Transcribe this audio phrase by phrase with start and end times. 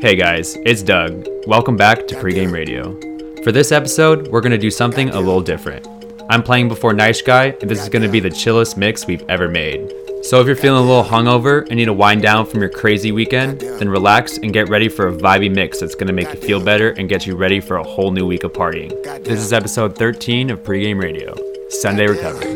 [0.00, 1.26] Hey guys, it's Doug.
[1.48, 2.94] Welcome back to Pregame Radio.
[3.42, 5.88] For this episode, we're going to do something a little different.
[6.30, 9.28] I'm playing before Neisch Guy, and this is going to be the chillest mix we've
[9.28, 9.92] ever made.
[10.22, 13.10] So if you're feeling a little hungover and need to wind down from your crazy
[13.10, 16.40] weekend, then relax and get ready for a vibey mix that's going to make you
[16.40, 18.90] feel better and get you ready for a whole new week of partying.
[19.24, 21.34] This is episode 13 of Pregame Radio,
[21.70, 22.52] Sunday Recovery.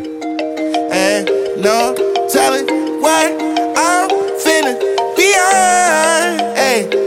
[0.92, 1.26] And
[1.60, 1.92] no
[2.28, 2.66] telling
[3.02, 3.32] what
[3.76, 4.78] I'm feeling
[5.16, 6.40] beyond.
[6.56, 7.01] Hey,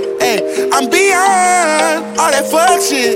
[0.75, 3.15] I'm beyond all that fuck shit.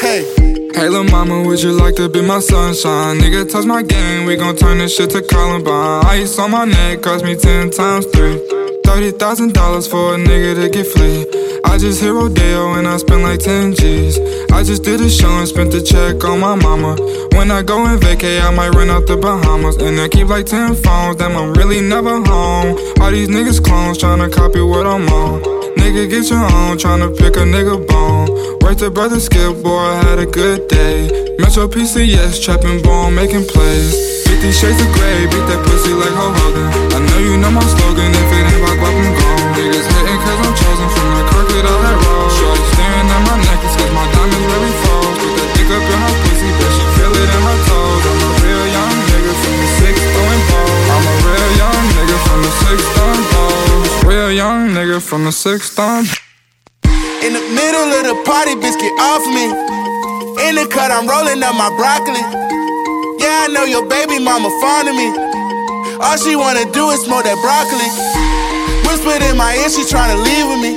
[0.00, 0.24] Hey.
[0.72, 3.18] Hey, lil' mama, would you like to be my sunshine?
[3.18, 6.02] Nigga, touch my game, we gon' turn this shit to Columbine.
[6.06, 8.80] Ice on my neck cost me 10 times 3.
[8.86, 11.26] $30,000 for a nigga to get flea.
[11.66, 14.18] I just hit Rodeo and I spent like 10 G's.
[14.50, 16.96] I just did a show and spent the check on my mama.
[17.36, 19.76] When I go and vacay, I might run out the Bahamas.
[19.76, 22.78] And I keep like 10 phones, damn, I'm really never home.
[23.02, 25.53] All these niggas clones tryna copy what I'm on.
[25.76, 28.28] Nigga, get your own, tryna pick a nigga bone.
[28.62, 31.36] Work the brother skip, boy, I had a good day.
[31.38, 34.24] Metro PCS, trapping bone, making plays.
[34.24, 36.68] 50 shades of gray, beat that pussy like Hulk Hogan.
[36.94, 38.13] I know you know my slogan,
[54.94, 56.04] nigga from the sixth time.
[57.24, 59.46] In the middle of the party, bitch, get off me.
[60.46, 62.22] In the cut, I'm rolling up my broccoli.
[63.18, 65.08] Yeah, I know your baby mama fond of me.
[65.98, 67.88] All she wanna do is smoke that broccoli.
[68.86, 70.72] Whispered in my ear, she tryna leave with me.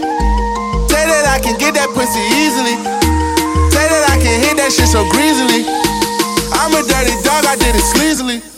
[0.89, 2.77] Say that I can get that pussy easily.
[3.69, 5.67] Say that I can hit that shit so greasily.
[6.57, 8.56] I'm a dirty dog, I did it sleazily.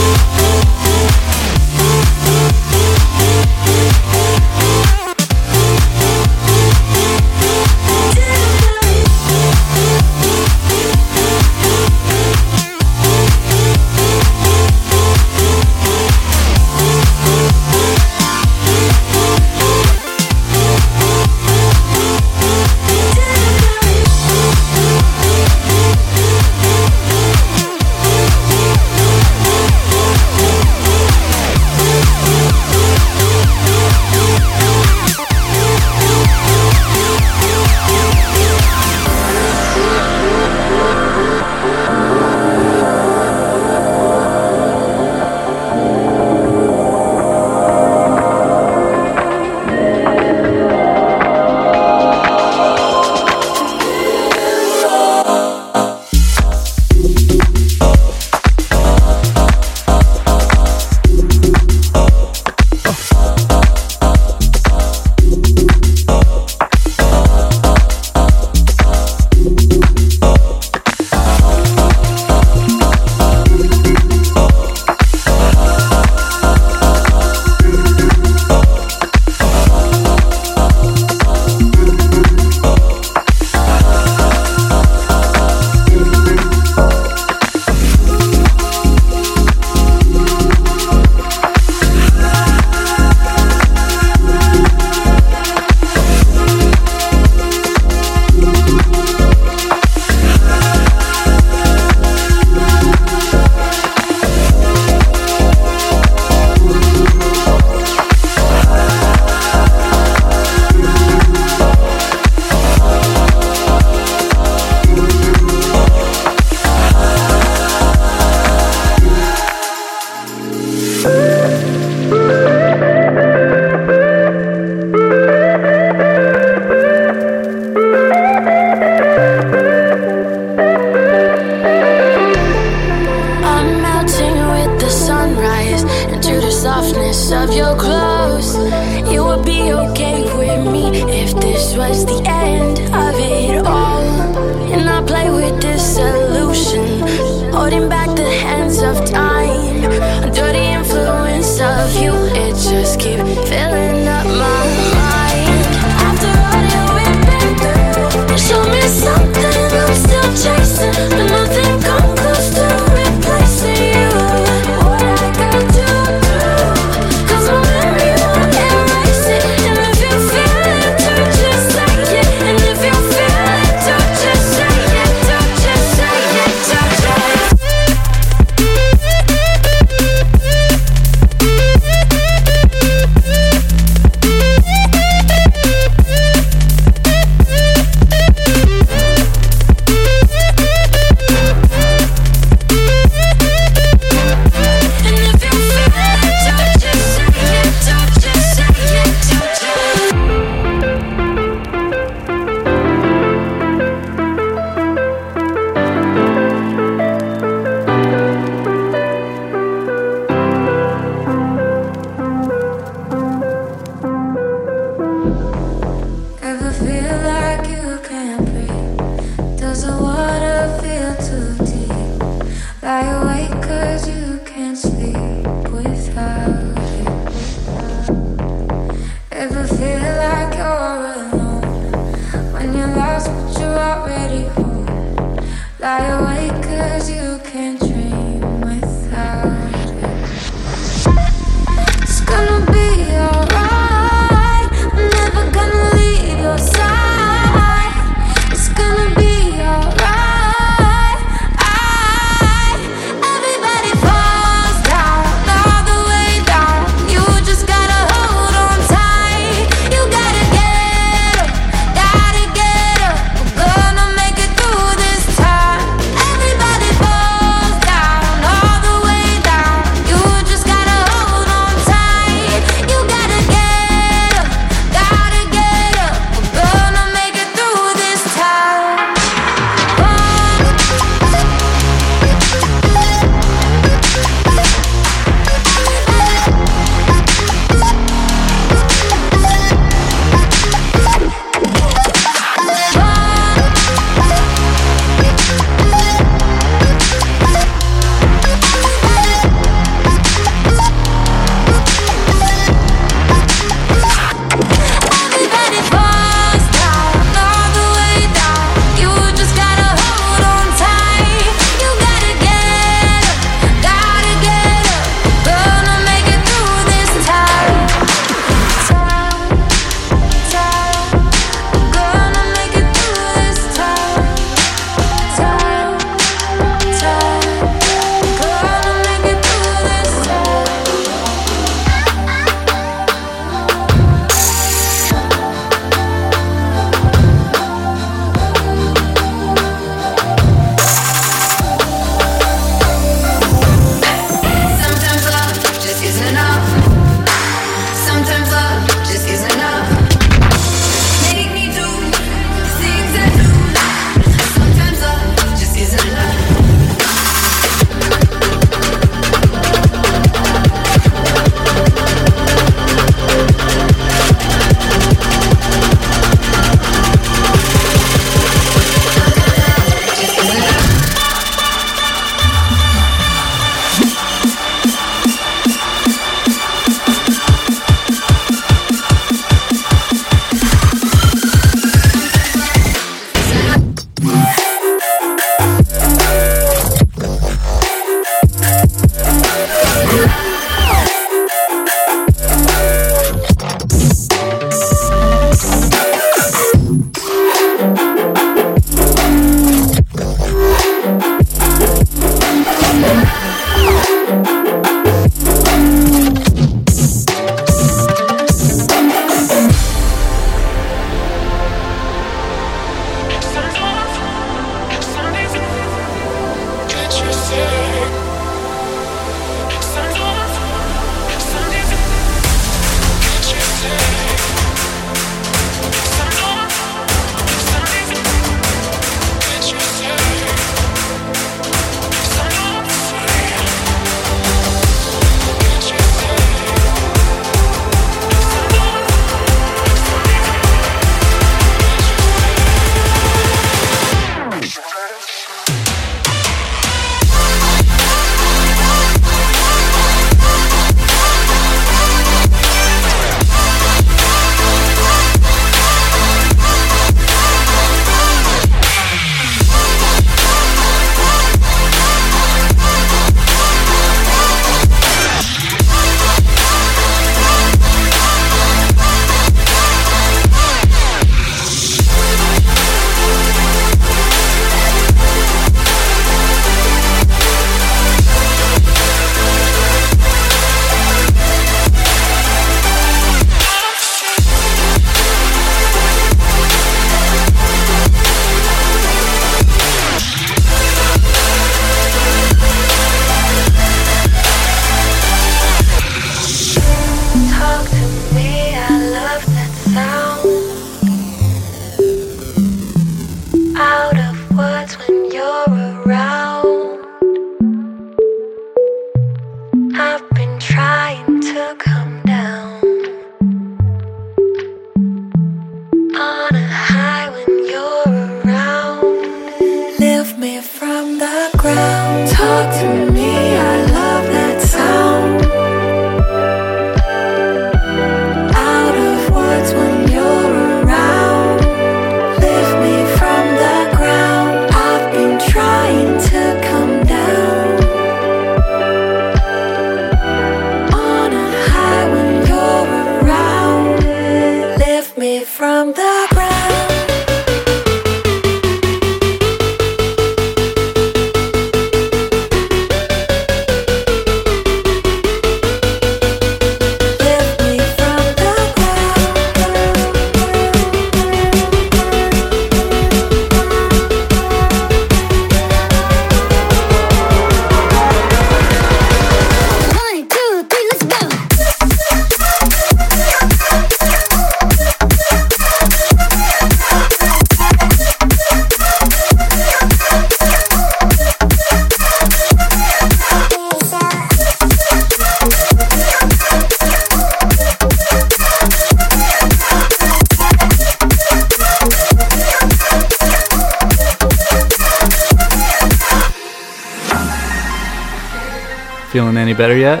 [599.52, 600.00] Any better yet?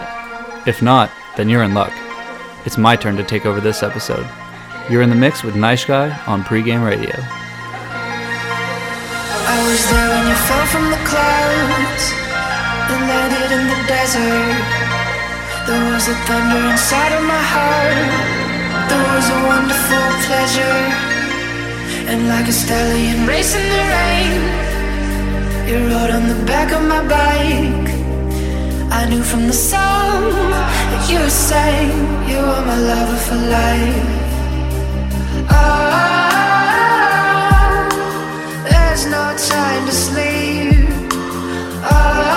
[0.66, 1.92] If not, then you're in luck.
[2.64, 4.26] It's my turn to take over this episode.
[4.88, 7.12] You're in the mix with Neisch Guy on pregame radio.
[9.44, 12.04] I was there when you fell from the clouds
[12.96, 14.64] and landed in the desert.
[15.68, 18.08] There was a thunder inside of my heart.
[18.88, 20.80] There was a wonderful pleasure.
[22.08, 24.32] And like a stallion racing the rain,
[25.68, 27.91] you rode on the back of my bike.
[29.02, 31.90] I knew from the song that you were sang,
[32.30, 34.06] you were my lover for life.
[35.50, 36.62] Ah,
[38.70, 40.88] there's no time to sleep.
[41.82, 42.31] Ah,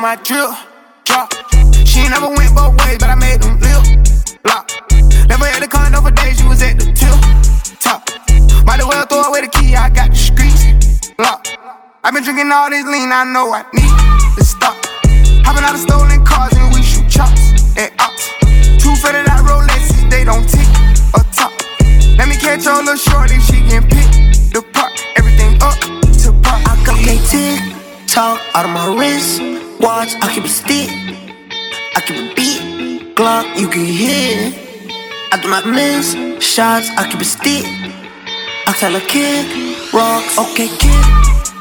[0.00, 0.48] on my drip,
[1.04, 1.28] drop.
[1.84, 3.84] She never went both ways, but I made them lip
[4.44, 4.70] lock.
[5.28, 7.12] Never had a condo for days, she was at the tip
[7.80, 8.08] top.
[8.64, 11.58] Might as well throw away the key, I got the streets locked.
[12.02, 13.92] I've been drinking all this lean, I know I need
[14.38, 14.76] to stop.
[15.44, 18.32] Hopping out of stolen cars and we shoot chops at ops.
[18.80, 20.68] Two faded out Rolexes, they don't tick
[21.12, 21.52] or top.
[22.16, 24.08] Let me catch your little shorty, she can pick
[24.48, 24.92] the part.
[25.16, 25.76] Everything up
[26.24, 26.64] to part.
[26.64, 27.79] I got okay, tick
[28.10, 29.40] tock out of my wrist.
[29.80, 30.90] Watch, I keep a stick.
[31.94, 33.14] I keep a beat.
[33.14, 34.52] Glock, you can hear.
[35.32, 36.88] I do not miss shots.
[36.98, 37.64] I keep a stick.
[38.66, 39.46] I tell a kid
[39.94, 40.36] rocks.
[40.38, 41.04] Okay, kid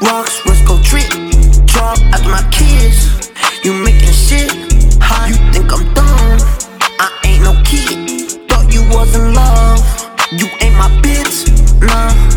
[0.02, 0.42] rocks.
[0.48, 1.10] Risk go trip.
[1.66, 1.98] Drop.
[2.24, 3.30] Do not kiss.
[3.64, 4.50] You making shit
[5.02, 5.30] hot.
[5.30, 6.40] You think I'm dumb?
[7.00, 8.50] I ain't no kid.
[8.50, 9.82] Thought you was in love.
[10.32, 11.46] You ain't my bitch.
[11.82, 12.29] Nah.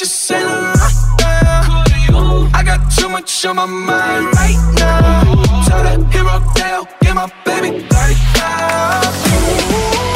[0.00, 2.50] You sailing right now.
[2.52, 5.22] I got too much on my mind right now.
[5.66, 10.15] Tell that hero Dale, get my baby 30 down.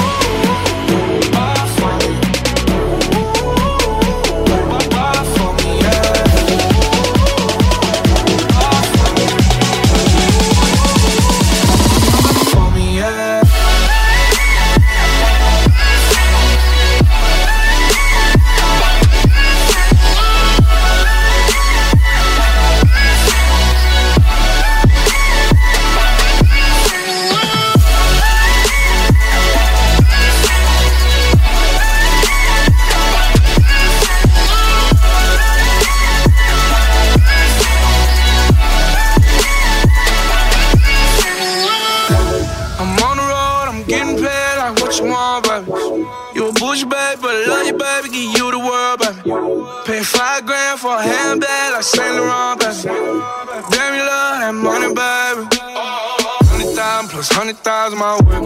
[57.50, 58.42] Hundred thousand my whip.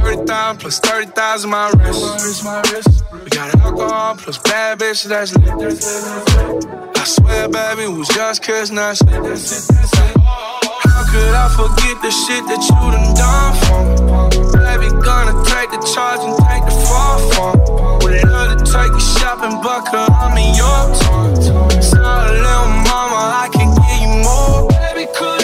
[0.00, 3.04] Thirty thousand plus thirty thousand my wrist.
[3.12, 5.52] We got alcohol plus bad bitches that's lit.
[6.96, 9.08] I swear, baby, we was just not shit.
[10.84, 13.96] How could I forget the shit that you done done for me?
[14.64, 17.52] Baby, gonna take the charge and take the fall for.
[18.04, 21.82] Would love to take you shopping, but I'm in your town.
[21.82, 24.68] Sorry, little mama, I can give you more.
[24.68, 25.43] Baby, could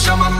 [0.00, 0.39] much on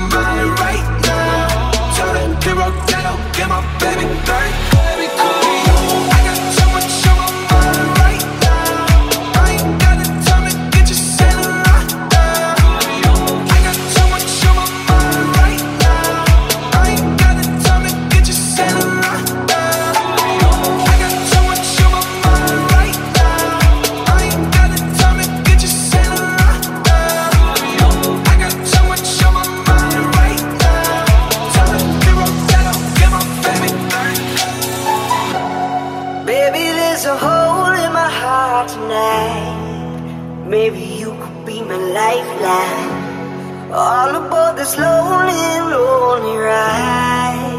[38.91, 40.47] tonight.
[40.47, 43.71] Maybe you could be my lifeline.
[43.73, 47.59] All aboard this lonely, lonely ride.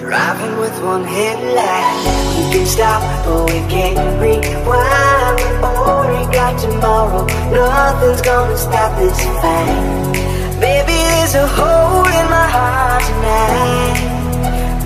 [0.00, 2.00] Driving with one headlight.
[2.36, 5.36] We can stop, but we can't rewind.
[5.36, 7.26] We already got tomorrow.
[7.52, 9.76] Nothing's gonna stop this fight.
[10.64, 14.00] Baby, there's a hole in my heart tonight.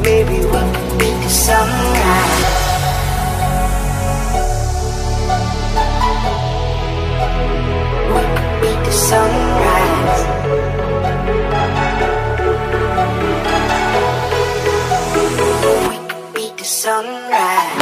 [0.03, 2.62] Maybe we could beat the sunrise.
[8.93, 10.21] Sunrise.
[15.89, 17.82] We could beat the sunrise.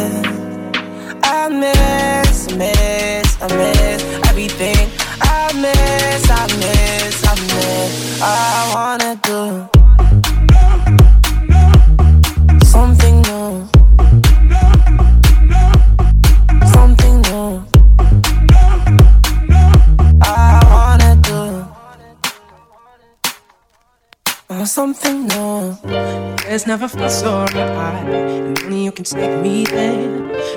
[26.93, 28.05] It's never felt so right.
[28.09, 30.09] And only you can take me there.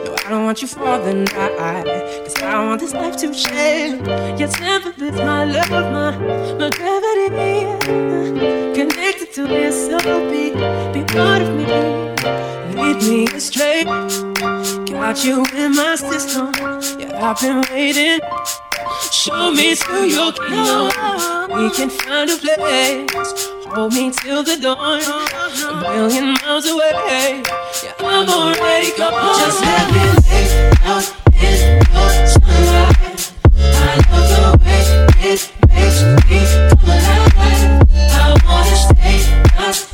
[0.05, 1.85] No, I don't want you for the night.
[2.25, 4.05] Cause I want this life to change.
[4.41, 6.19] Your temper is my love, my,
[6.59, 7.67] my gravity.
[8.75, 10.55] Connected to this soul beat.
[10.93, 11.67] Be part of me.
[12.75, 13.85] Lead me astray.
[13.85, 16.51] Got you in my system.
[16.99, 18.19] Yeah, I've been waiting.
[19.13, 20.91] Show me to your kingdom.
[21.55, 23.47] We can find a place.
[23.67, 25.01] Hold me till the dawn.
[25.55, 27.43] A million miles away.
[27.83, 29.39] Yeah, I'm already gone.
[29.39, 33.33] Just let me lay out in your sunlight.
[33.55, 34.83] I love the way
[35.31, 36.39] it makes me
[36.71, 37.87] come alive.
[38.11, 39.19] I wanna stay
[39.57, 39.94] lost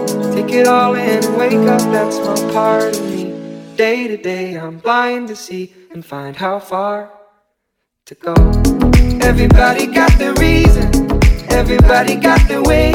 [0.35, 3.33] Take it all in and wake up, that's my part of me.
[3.77, 7.11] Day to day, I'm blind to see and find how far
[8.05, 8.33] to go.
[9.21, 10.87] Everybody got the reason,
[11.51, 12.93] everybody got the way.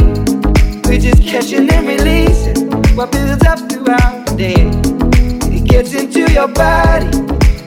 [0.87, 4.71] We're just catching and releasing what builds up throughout the day.
[5.57, 7.07] It gets into your body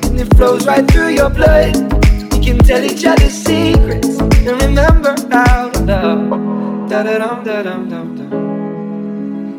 [0.08, 1.76] and it flows right through your blood.
[2.34, 6.90] We can tell each other secrets and remember how to love.
[6.90, 8.09] Da da dum da dum dum.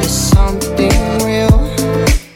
[0.00, 0.92] Is something
[1.24, 1.56] real.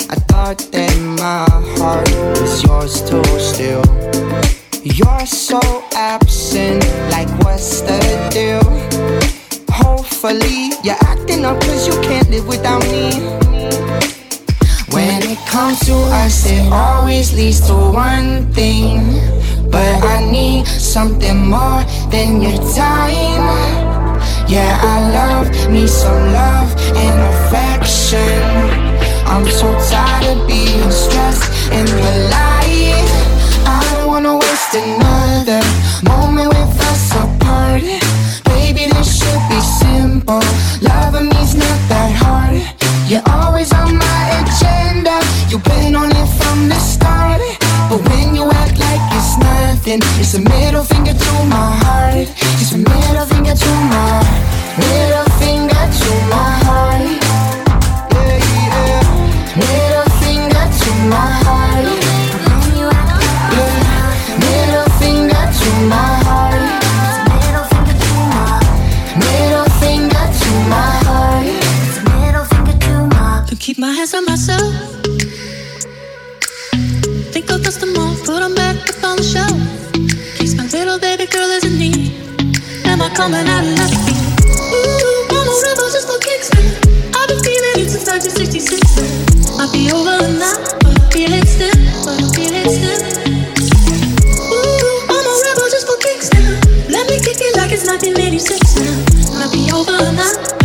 [0.09, 1.47] I thought that my
[1.77, 2.11] heart
[2.41, 3.83] was yours to steal.
[4.83, 5.61] You're so
[5.95, 8.01] absent, like what's the
[8.33, 8.65] deal?
[9.71, 13.11] Hopefully, you're acting up cause you can't live without me.
[14.95, 19.21] When it comes to us, it always leads to one thing.
[19.71, 24.00] But I need something more than your time.
[24.51, 28.43] Yeah, I love me some love and affection.
[29.25, 33.07] I'm so tired of being stressed and polite.
[33.65, 35.63] I don't wanna waste another
[36.03, 37.83] moment with us apart.
[38.51, 40.43] Baby, this should be simple.
[40.83, 42.59] Loving me's not that hard.
[43.09, 45.15] You're always on my agenda.
[45.49, 47.41] You've been on it from the start.
[47.89, 51.00] But when you act like it's nothing, it's a middle finger.
[52.37, 54.23] It's a middle finger to my
[54.79, 56.60] middle finger to my
[83.15, 84.23] Coming out of field?
[84.73, 86.49] Ooh, I'm a rebel just for kicks.
[87.15, 89.59] I've been feeling it since 1966.
[89.59, 92.55] Might be over now, but I feel.
[94.51, 96.55] Ooh, I'm a rebel just for kicks now.
[96.89, 98.95] Let me kick it like it's 1986 now.
[99.37, 100.60] Might be over now,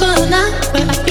[0.00, 1.07] but I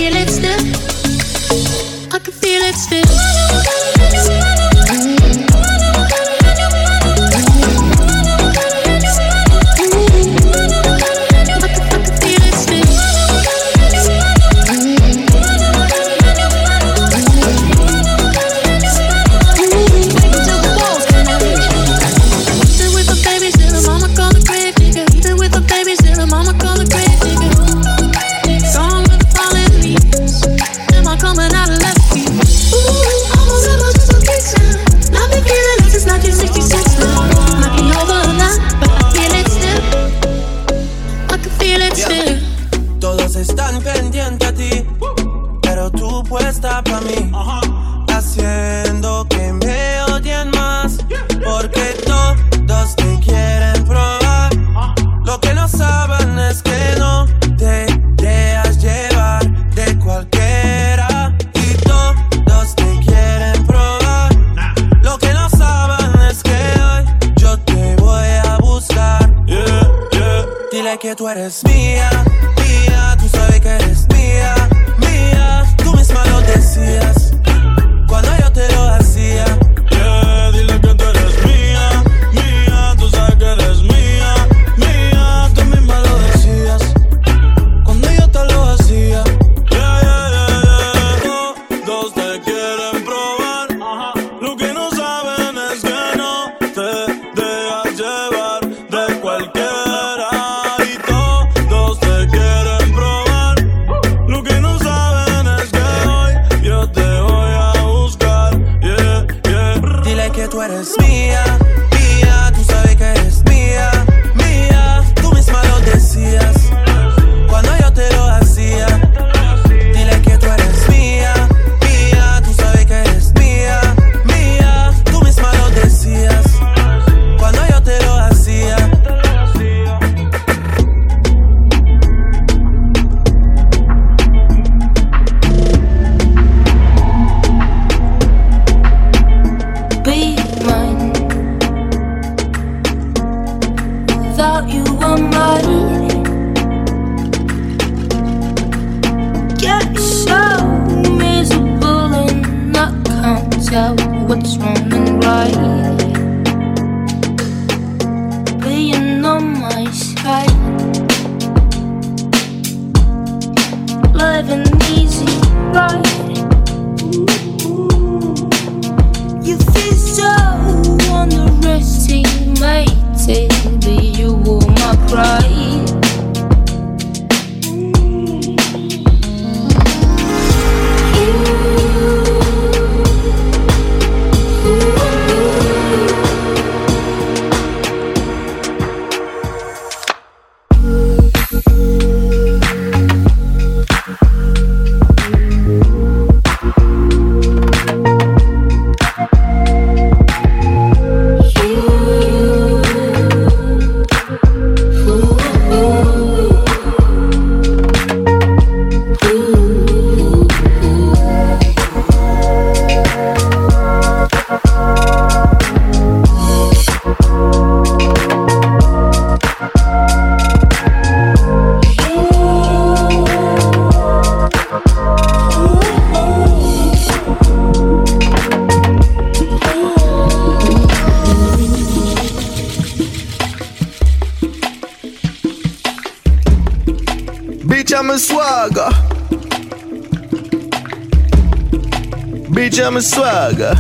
[242.87, 243.73] I'm a swagger.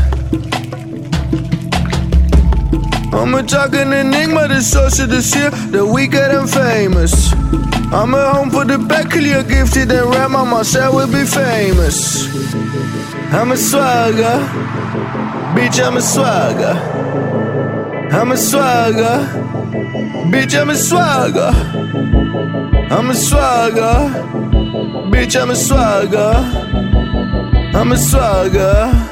[3.13, 7.31] I'm a talking enigma, the source of the seal, the weaker and famous.
[7.93, 12.27] I'm at home for the Beckley, a gifted and rap, my myself will be famous.
[13.31, 14.39] I'm a swagger,
[15.55, 16.75] bitch, I'm a swagger.
[18.11, 19.19] I'm a swagger,
[20.33, 21.51] bitch, I'm a swagger.
[22.93, 24.11] I'm a swagger,
[25.09, 26.66] bitch, I'm a swagger.
[27.79, 29.06] I'm a swagger.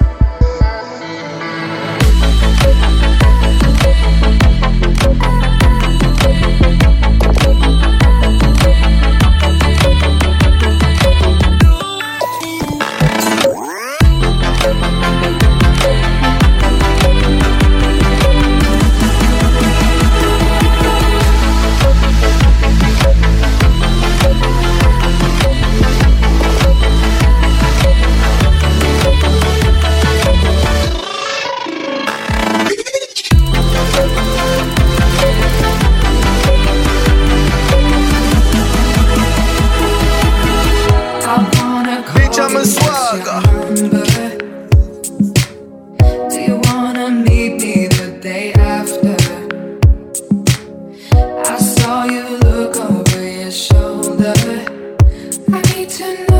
[55.48, 56.35] I need to know.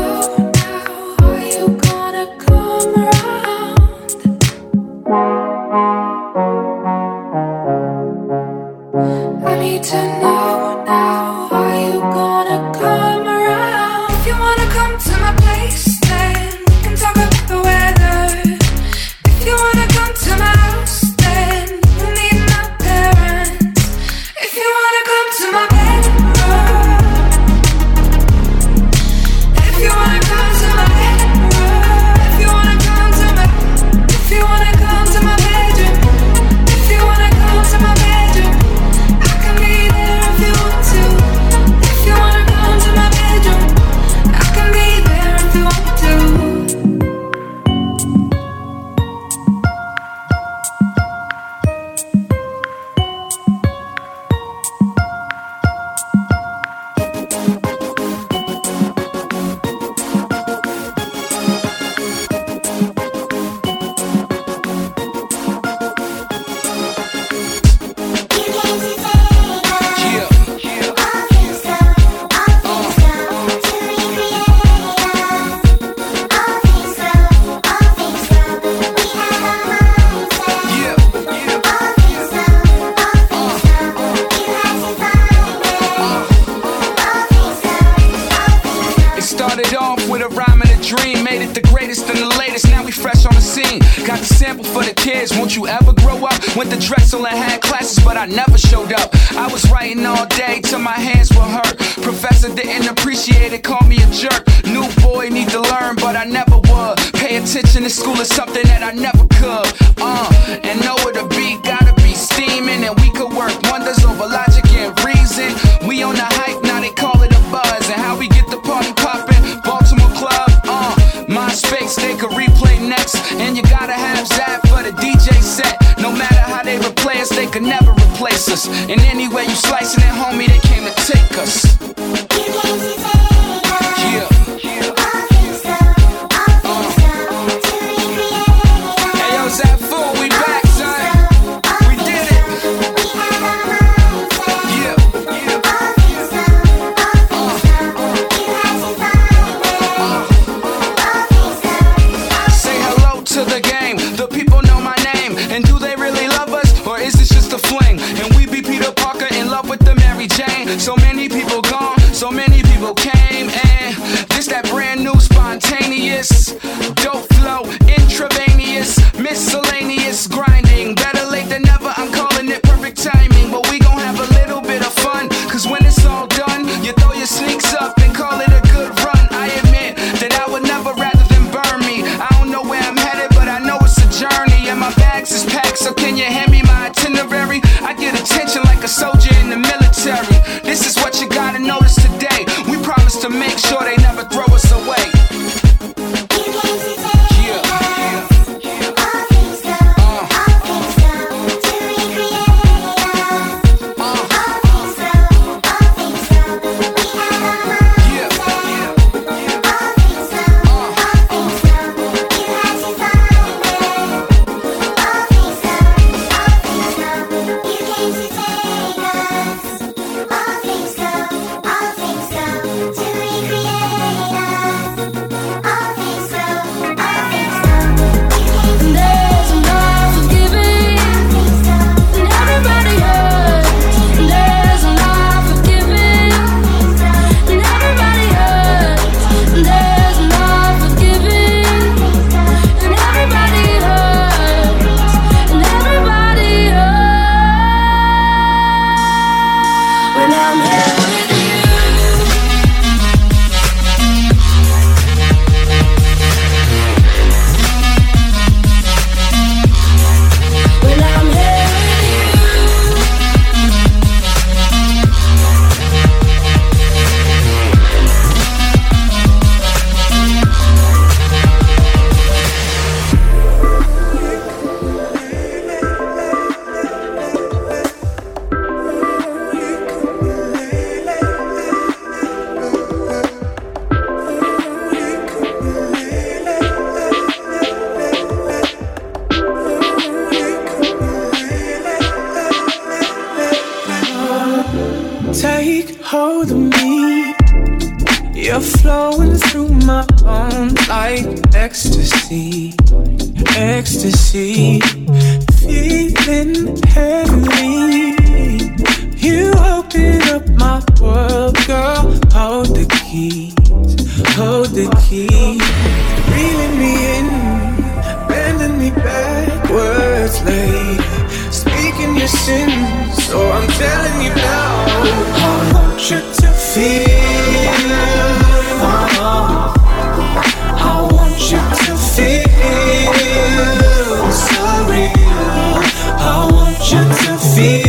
[337.56, 337.88] feel.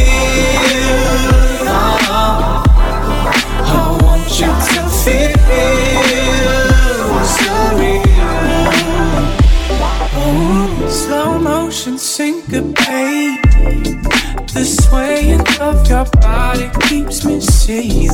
[3.67, 5.35] I want you to feel
[7.35, 8.09] so real.
[10.89, 13.41] Slow motion syncopate.
[14.53, 18.06] The swaying of your body keeps me seeing.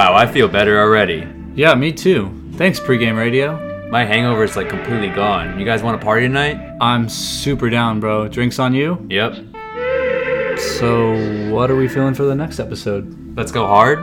[0.00, 1.26] I feel better already.
[1.54, 2.30] Yeah, me too.
[2.54, 3.88] Thanks, pregame radio.
[3.90, 5.58] My hangover is like completely gone.
[5.58, 6.56] You guys want to party tonight?
[6.80, 8.28] I'm super down, bro.
[8.28, 9.04] Drinks on you?
[9.10, 9.34] Yep.
[10.58, 13.36] So, what are we feeling for the next episode?
[13.36, 13.98] Let's go hard?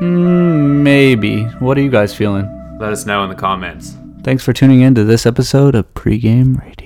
[0.00, 1.44] Mm, maybe.
[1.58, 2.46] What are you guys feeling?
[2.78, 3.96] Let us know in the comments.
[4.22, 6.85] Thanks for tuning in to this episode of Pregame Radio.